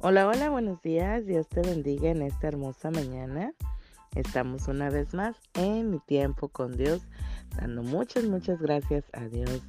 [0.00, 1.24] Hola, hola, buenos días.
[1.24, 3.54] Dios te bendiga en esta hermosa mañana.
[4.14, 7.00] Estamos una vez más en mi tiempo con Dios,
[7.56, 9.62] dando muchas, muchas gracias a Dios.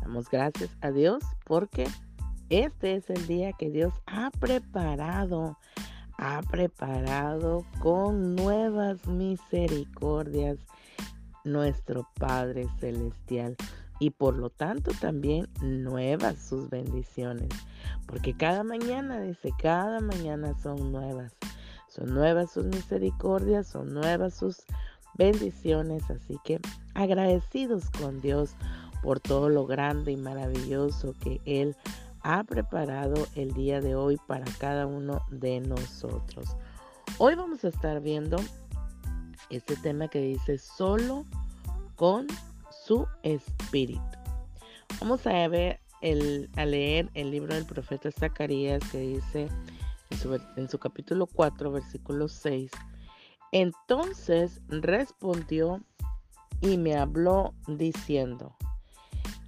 [0.00, 1.88] Damos gracias a Dios porque
[2.50, 5.58] este es el día que Dios ha preparado.
[6.18, 10.58] Ha preparado con nuevas misericordias
[11.42, 13.56] nuestro Padre Celestial
[13.98, 17.48] y por lo tanto también nuevas sus bendiciones.
[18.06, 21.36] Porque cada mañana, dice, cada mañana son nuevas.
[21.88, 24.64] Son nuevas sus misericordias, son nuevas sus
[25.14, 26.10] bendiciones.
[26.10, 26.60] Así que
[26.94, 28.56] agradecidos con Dios
[29.02, 31.76] por todo lo grande y maravilloso que Él
[32.22, 36.56] ha preparado el día de hoy para cada uno de nosotros.
[37.18, 38.38] Hoy vamos a estar viendo
[39.50, 41.26] este tema que dice solo
[41.96, 42.26] con
[42.84, 44.02] su espíritu.
[45.00, 49.48] Vamos a ver el, a leer el libro del profeta Zacarías que dice
[50.10, 52.70] en su, en su capítulo 4, versículo 6.
[53.52, 55.80] Entonces respondió
[56.60, 58.54] y me habló diciendo,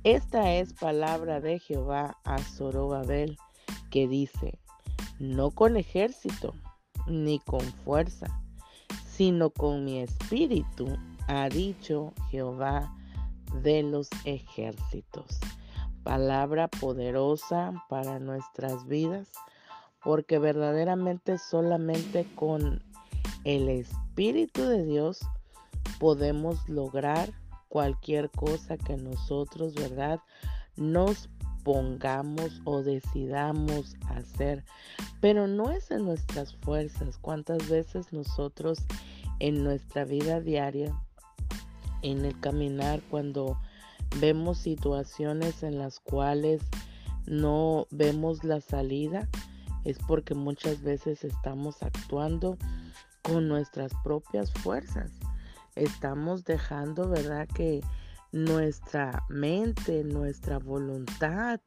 [0.05, 3.37] esta es palabra de Jehová a Zorobabel,
[3.91, 4.59] que dice,
[5.19, 6.55] no con ejército
[7.07, 8.27] ni con fuerza,
[9.07, 10.87] sino con mi espíritu,
[11.29, 12.93] ha dicho Jehová
[13.63, 15.39] de los ejércitos.
[16.03, 19.29] Palabra poderosa para nuestras vidas,
[20.03, 22.83] porque verdaderamente solamente con
[23.45, 25.21] el Espíritu de Dios
[25.99, 27.33] podemos lograr
[27.69, 30.21] cualquier cosa que nosotros, ¿verdad?
[30.77, 31.29] Nos
[31.65, 34.65] pongamos o decidamos hacer,
[35.21, 37.19] pero no es en nuestras fuerzas.
[37.19, 38.79] ¿Cuántas veces nosotros
[39.41, 40.95] en nuestra vida diaria
[42.11, 43.59] en el caminar cuando
[44.21, 46.63] vemos situaciones en las cuales
[47.27, 49.29] no vemos la salida,
[49.85, 52.57] es porque muchas veces estamos actuando
[53.23, 55.11] con nuestras propias fuerzas.
[55.75, 57.49] Estamos dejando, ¿verdad?
[57.49, 57.83] Que
[58.31, 61.61] nuestra mente, nuestra voluntad,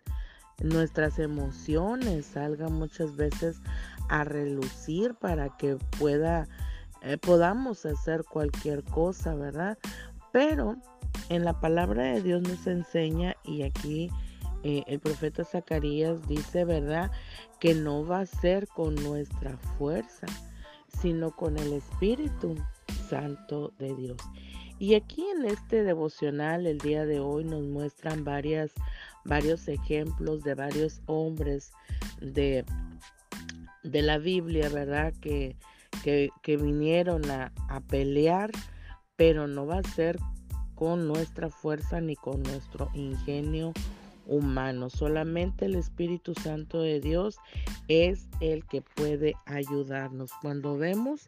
[0.63, 3.61] nuestras emociones salgan muchas veces
[4.07, 6.47] a relucir para que pueda
[7.01, 9.77] eh, podamos hacer cualquier cosa, ¿verdad?
[10.31, 10.77] Pero
[11.29, 14.09] en la palabra de Dios nos enseña y aquí
[14.63, 17.11] eh, el profeta Zacarías dice, ¿verdad?
[17.59, 20.27] Que no va a ser con nuestra fuerza,
[21.01, 22.55] sino con el Espíritu
[23.09, 24.17] Santo de Dios.
[24.79, 31.01] Y aquí en este devocional el día de hoy nos muestran varios ejemplos de varios
[31.05, 31.73] hombres
[32.21, 32.65] de,
[33.83, 35.13] de la Biblia, ¿verdad?
[35.21, 35.57] Que,
[36.03, 38.51] que, vinieron a, a pelear
[39.19, 40.17] pero no va a ser
[40.75, 43.73] con nuestra fuerza ni con nuestro ingenio
[44.25, 44.89] humano.
[44.89, 47.35] Solamente el Espíritu Santo de Dios
[47.89, 50.31] es el que puede ayudarnos.
[50.41, 51.27] Cuando vemos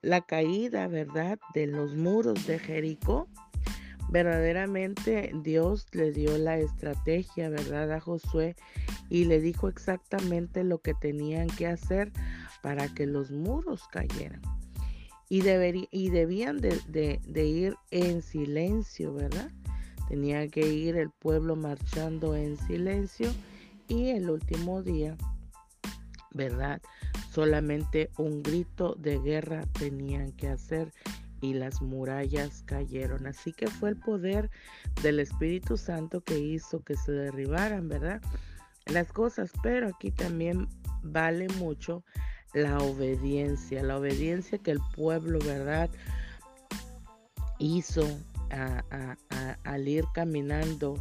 [0.00, 3.28] la caída, ¿verdad?, de los muros de Jericó,
[4.08, 8.56] verdaderamente Dios le dio la estrategia, ¿verdad?, a Josué
[9.10, 12.12] y le dijo exactamente lo que tenían que hacer
[12.62, 14.55] para que los muros cayeran
[15.28, 15.42] y,
[15.90, 19.50] y debían de, ir en silencio, ¿verdad?
[20.08, 23.32] Tenía que ir el pueblo marchando en silencio
[23.88, 25.16] y el último día,
[26.32, 26.80] ¿verdad?
[27.32, 30.92] Solamente un grito de guerra tenían que hacer
[31.40, 33.26] y las murallas cayeron.
[33.26, 34.50] Así que fue el poder
[35.02, 38.22] del Espíritu Santo que hizo que se derribaran, ¿verdad?
[38.86, 40.68] Las cosas, pero aquí también
[41.02, 42.04] vale mucho
[42.54, 45.90] la obediencia, la obediencia que el pueblo, ¿verdad?
[47.58, 48.06] Hizo
[49.64, 50.94] al ir caminando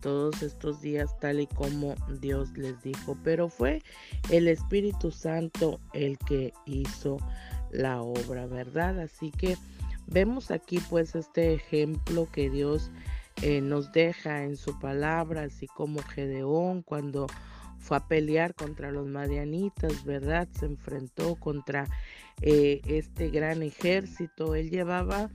[0.00, 3.16] todos estos días tal y como Dios les dijo.
[3.24, 3.82] Pero fue
[4.30, 7.18] el Espíritu Santo el que hizo
[7.70, 9.00] la obra, ¿verdad?
[9.00, 9.56] Así que
[10.06, 12.90] vemos aquí pues este ejemplo que Dios
[13.42, 17.26] eh, nos deja en su palabra, así como Gedeón cuando
[17.86, 20.48] fue a pelear contra los madianitas, ¿verdad?
[20.58, 21.86] Se enfrentó contra
[22.42, 24.56] eh, este gran ejército.
[24.56, 25.30] Él llevaba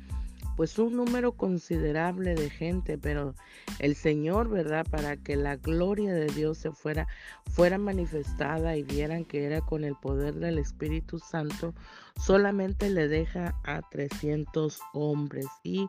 [0.57, 3.35] pues un número considerable de gente, pero
[3.79, 4.85] el Señor, ¿verdad?
[4.91, 7.07] Para que la gloria de Dios se fuera,
[7.49, 11.73] fuera manifestada y vieran que era con el poder del Espíritu Santo,
[12.19, 15.87] solamente le deja a 300 hombres y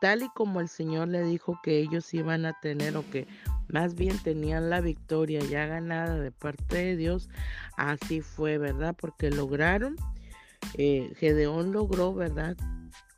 [0.00, 3.26] tal y como el Señor le dijo que ellos iban a tener o que
[3.68, 7.28] más bien tenían la victoria ya ganada de parte de Dios,
[7.76, 8.96] así fue, ¿verdad?
[8.98, 9.96] Porque lograron,
[10.74, 12.56] eh, Gedeón logró, ¿verdad?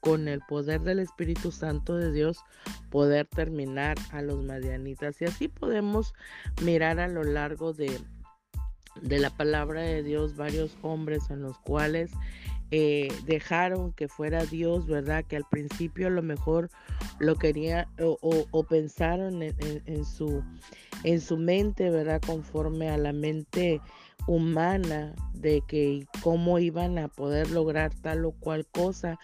[0.00, 2.38] Con el poder del Espíritu Santo de Dios,
[2.90, 5.20] poder terminar a los madianitas.
[5.20, 6.14] Y así podemos
[6.62, 8.00] mirar a lo largo de,
[9.00, 12.10] de la palabra de Dios varios hombres en los cuales
[12.70, 15.24] eh, dejaron que fuera Dios, ¿verdad?
[15.24, 16.70] Que al principio a lo mejor
[17.18, 20.42] lo quería o, pensaron en, su,
[21.02, 22.20] en su mente, ¿verdad?
[22.24, 23.80] Conforme a la mente
[24.26, 29.18] humana de que cómo iban a poder lograr tal o cual cosa,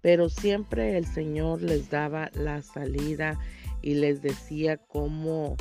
[0.00, 3.38] pero siempre el Señor les daba la salida
[3.80, 5.56] y les decía cómo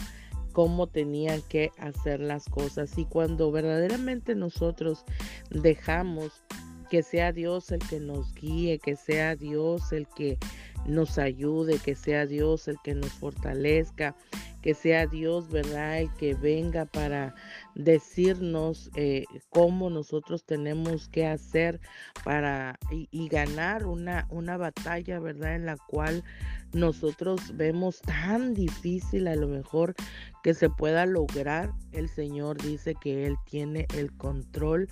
[0.51, 5.05] cómo tenían que hacer las cosas y cuando verdaderamente nosotros
[5.49, 6.43] dejamos
[6.91, 10.37] que sea Dios el que nos guíe, que sea Dios el que
[10.85, 14.13] nos ayude, que sea Dios el que nos fortalezca,
[14.61, 15.99] que sea Dios, ¿verdad?
[15.99, 17.33] El que venga para
[17.75, 21.79] decirnos eh, cómo nosotros tenemos que hacer
[22.23, 25.55] para y, ganar una, una batalla, ¿verdad?
[25.55, 26.23] En la cual
[26.73, 29.95] nosotros vemos tan difícil a lo mejor
[30.43, 31.71] que se pueda lograr.
[31.91, 34.87] El Señor dice que Él tiene el control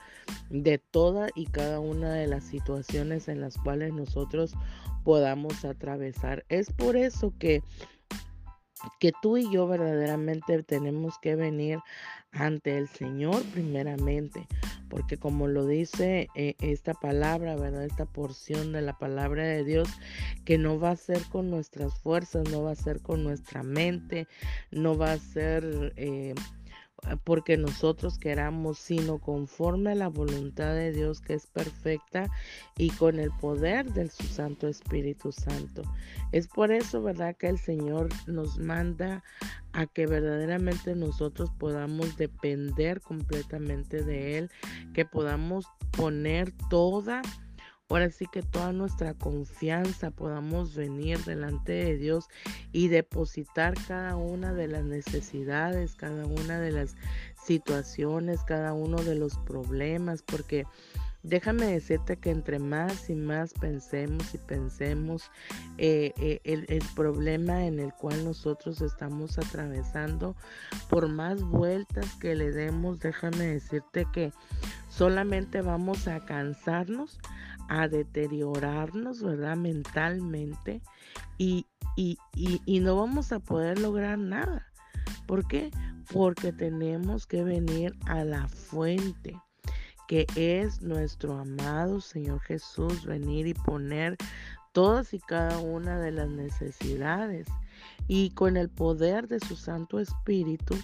[0.50, 4.54] de toda y cada una de las situaciones en las cuales nosotros
[5.04, 6.46] podamos atravesar.
[6.50, 7.64] Es por eso que
[9.00, 11.80] que tú y yo verdaderamente tenemos que venir
[12.32, 14.48] ante el Señor primeramente,
[14.90, 17.86] porque como lo dice eh, esta palabra, ¿verdad?
[17.86, 19.90] Esta porción de la palabra de Dios,
[20.46, 24.28] que no va a ser con nuestras fuerzas, no va a ser con nuestra mente,
[24.72, 25.94] no va a ser...
[25.96, 26.36] Eh,
[27.24, 32.30] porque nosotros queramos, sino conforme a la voluntad de Dios que es perfecta
[32.78, 35.82] y con el poder del su Santo Espíritu Santo.
[36.32, 39.24] Es por eso, ¿verdad?, que el Señor nos manda
[39.74, 44.52] a que verdaderamente nosotros podamos depender completamente de Él,
[44.94, 47.22] que podamos poner toda
[47.90, 52.28] ahora sí que toda nuestra confianza podamos venir delante de Dios
[52.72, 56.96] y depositar cada una de las necesidades, cada una de las
[57.44, 60.66] situaciones, cada uno de los problemas, porque
[61.22, 65.30] Déjame decirte que entre más y más pensemos y pensemos
[65.78, 70.38] eh, eh, el, el, problema en el cual nosotros estamos atravesando,
[70.90, 74.32] por más vueltas que le demos, déjame decirte que
[74.88, 77.20] solamente vamos a cansarnos,
[77.70, 79.56] a deteriorarnos, ¿verdad?
[79.56, 80.82] Mentalmente
[81.38, 84.66] y, y, y, no vamos a poder lograr nada.
[85.28, 85.72] ¿Por qué?
[86.12, 89.38] Porque tenemos que venir a la fuente
[90.08, 94.18] que es nuestro amado Señor Jesús, venir y poner
[94.72, 97.48] todas y cada una de las necesidades.
[98.08, 100.76] Y con el poder de su Santo Espíritu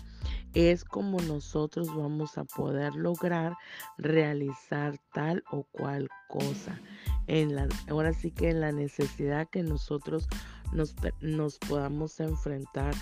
[0.54, 3.56] es como nosotros vamos a poder lograr
[3.98, 6.80] realizar tal o cual cosa.
[7.28, 10.28] En la, ahora sí que en la necesidad que nosotros
[10.72, 12.94] nos, nos podamos enfrentar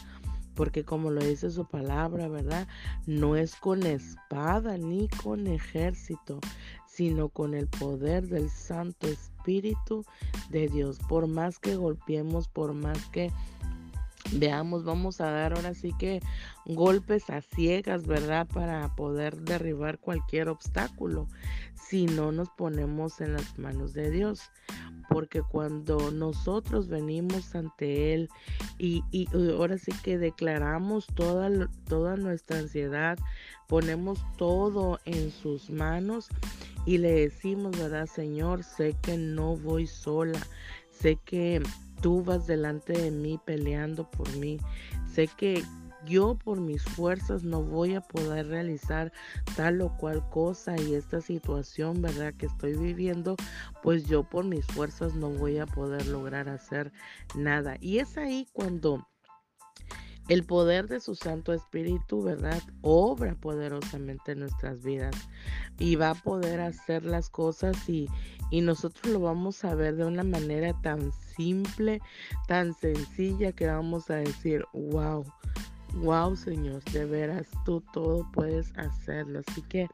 [0.56, 2.68] porque como lo dice su palabra, ¿verdad?
[3.06, 6.40] No es con espada ni con ejército,
[6.86, 10.06] sino con el poder del Santo Espíritu
[10.50, 11.00] de Dios.
[11.10, 13.32] Por más que golpeemos, por más que
[14.32, 16.22] veamos, vamos a dar ahora sí que
[16.66, 18.48] golpes a ciegas, ¿verdad?
[18.48, 21.28] Para poder derribar cualquier obstáculo
[21.76, 24.42] si no nos ponemos en las manos de Dios.
[25.10, 28.30] Porque cuando nosotros venimos ante Él
[28.78, 33.20] y, y ahora sí que declaramos toda, toda nuestra ansiedad,
[33.68, 36.30] ponemos todo en sus manos
[36.86, 38.64] y le decimos, ¿verdad, Señor?
[38.64, 40.40] Sé que no voy sola,
[40.90, 41.62] sé que
[42.02, 44.60] tú vas delante de mí peleando por mí.
[45.14, 45.64] Sé que
[46.06, 49.12] yo por mis fuerzas no voy a poder realizar
[49.56, 52.34] tal o cual cosa y esta situación, ¿verdad?
[52.34, 53.36] Que estoy viviendo,
[53.82, 56.92] pues yo por mis fuerzas no voy a poder lograr hacer
[57.36, 57.78] nada.
[57.80, 59.08] Y es ahí cuando
[60.30, 62.62] el poder de su Santo Espíritu, ¿verdad?
[62.82, 65.16] Obra poderosamente en nuestras vidas
[65.80, 68.08] y va a poder hacer las cosas y,
[68.50, 72.02] y nosotros lo vamos a ver de una manera tan simple,
[72.48, 75.26] tan sencilla que vamos a decir, wow,
[75.96, 79.42] wow Señor, de veras tú todo puedes hacerlo.
[79.46, 79.88] Así que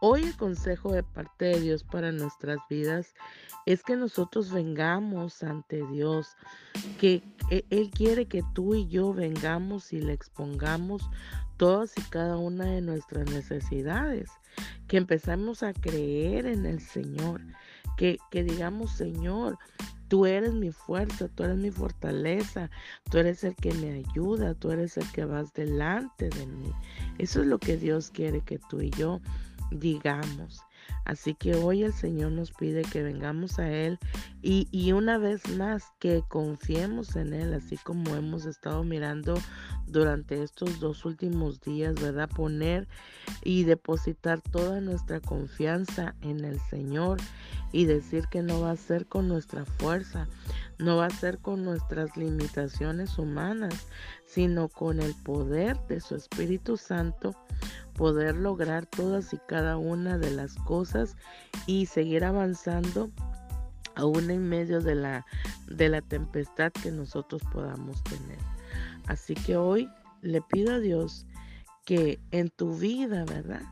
[0.00, 3.14] hoy el consejo de parte de Dios para nuestras vidas
[3.66, 6.36] es que nosotros vengamos ante Dios,
[6.98, 11.02] que e, Él quiere que tú y yo vengamos y le expongamos
[11.58, 14.30] todas y cada una de nuestras necesidades,
[14.86, 17.42] que empezamos a creer en el Señor,
[17.96, 19.58] que, que digamos, Señor,
[20.08, 22.70] Tú eres mi fuerza, tú eres mi fortaleza,
[23.10, 26.72] tú eres el que me ayuda, tú eres el que vas delante de mí.
[27.18, 29.20] Eso es lo que Dios quiere que tú y yo
[29.70, 30.62] digamos.
[31.04, 33.98] Así que hoy el Señor nos pide que vengamos a Él
[34.42, 39.34] y, y, una vez más que confiemos en Él, así como hemos estado mirando
[39.86, 42.28] durante estos dos últimos días, ¿verdad?
[42.28, 42.86] Poner
[43.42, 47.18] y depositar toda nuestra confianza en el Señor
[47.72, 50.28] y decir que no va a ser con nuestra fuerza,
[50.78, 53.86] no va a ser con nuestras limitaciones humanas,
[54.26, 57.34] sino con el poder de su Espíritu Santo
[57.98, 61.16] poder lograr todas y cada una de las cosas
[61.66, 63.10] y seguir avanzando
[63.96, 65.26] aún en medio de la,
[65.66, 68.38] de la tempestad que nosotros podamos tener.
[69.08, 69.90] Así que hoy
[70.22, 71.26] le pido a Dios
[71.84, 73.62] que en tu vida, ¿verdad?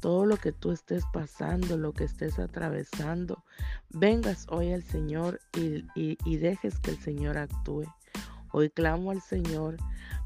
[0.00, 3.42] Todo lo que tú estés pasando, lo que estés atravesando,
[3.88, 7.86] vengas hoy al Señor y, y dejes que el Señor actúe.
[8.50, 9.78] Hoy clamo al Señor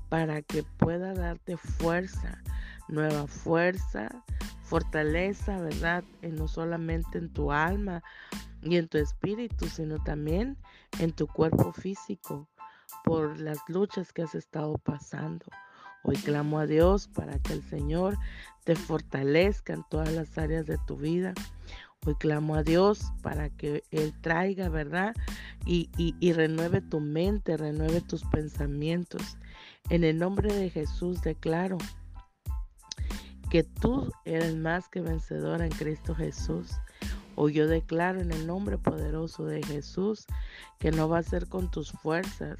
[0.08, 2.42] para que pueda darte fuerza,
[2.88, 4.08] nueva fuerza,
[4.62, 6.04] fortaleza, ¿verdad?
[6.22, 8.02] no solamente en tu alma
[8.62, 10.56] y en tu espíritu, sino también
[10.98, 12.48] en tu cuerpo físico
[13.04, 15.46] por las luchas que has estado pasando.
[16.02, 18.16] Hoy clamo a Dios para que el Señor
[18.64, 21.34] te fortalezca en todas las áreas de tu vida.
[22.04, 25.14] Hoy clamo a Dios para que Él traiga, ¿verdad?
[25.64, 29.36] Y, y, renueve tu mente, renueve tus pensamientos.
[29.90, 31.78] En el nombre de Jesús declaro
[33.50, 36.72] que tú eres más que vencedora en Cristo Jesús.
[37.34, 40.26] Hoy yo declaro en el nombre poderoso de Jesús
[40.78, 42.58] que no va a ser con tus fuerzas,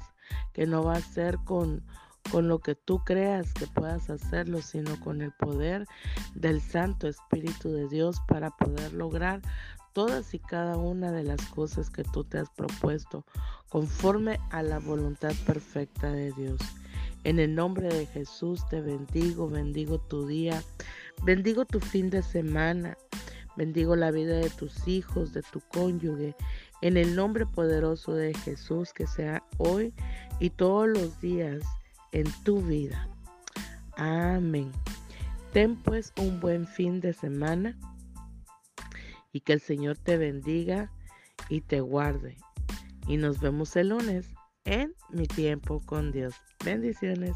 [0.53, 1.83] que no va a ser con,
[2.31, 5.87] con lo que tú creas que puedas hacerlo, sino con el poder
[6.35, 9.41] del Santo Espíritu de Dios para poder lograr
[9.93, 13.25] todas y cada una de las cosas que tú te has propuesto
[13.67, 16.59] conforme a la voluntad perfecta de Dios.
[17.27, 20.63] En el nombre de Jesús te bendigo, bendigo tu día,
[21.23, 22.97] bendigo tu fin de semana,
[23.57, 26.37] bendigo la vida de tus hijos, de tu cónyuge.
[26.81, 29.93] En el nombre poderoso de Jesús, que sea hoy
[30.39, 31.65] y todos los días
[32.13, 33.09] en tu vida.
[33.97, 34.71] Amén.
[35.51, 37.77] Ten pues un buen fin de semana
[39.33, 40.93] y que el Señor te bendiga
[41.49, 42.37] y te guarde.
[43.05, 46.33] Y nos vemos el lunes en mi tiempo con Dios.
[46.63, 47.35] Bendiciones.